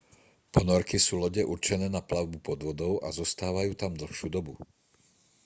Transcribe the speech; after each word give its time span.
ponorky 0.53 0.97
sú 1.05 1.13
lode 1.23 1.43
určené 1.55 1.85
na 1.95 2.01
plavbu 2.09 2.37
pod 2.47 2.59
vodou 2.65 2.93
a 3.05 3.13
zostávajú 3.19 3.71
tam 3.81 3.91
dlhšiu 4.01 4.27
dobu 4.37 4.53